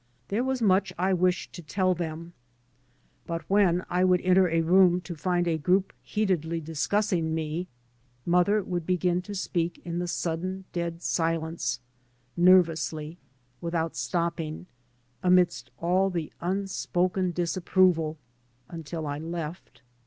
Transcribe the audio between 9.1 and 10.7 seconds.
to speak in the sudden